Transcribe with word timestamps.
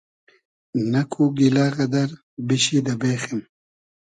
نئکو 0.91 1.23
گیلۂ 1.37 1.65
غئدئر 1.75 2.09
بیشی 2.47 2.77
دۂ 2.85 2.93
بېخیم 3.01 3.41